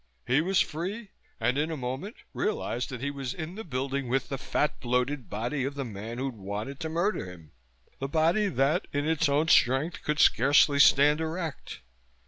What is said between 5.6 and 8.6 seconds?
of the man who wanted to murder him, the body